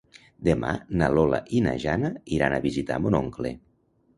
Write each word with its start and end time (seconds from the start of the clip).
Demà 0.45 0.69
na 1.01 1.09
Lola 1.17 1.39
i 1.57 1.61
na 1.67 1.75
Jana 1.85 2.11
iran 2.39 2.57
a 2.57 2.61
visitar 2.67 3.01
mon 3.05 3.19
oncle. 3.21 3.57